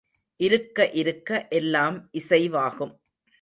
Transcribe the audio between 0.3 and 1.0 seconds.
இருக்க